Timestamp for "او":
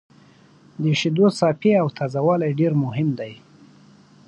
1.81-1.87